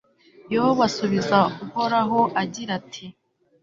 [0.53, 3.05] yobu asubiza uhoraho agira ati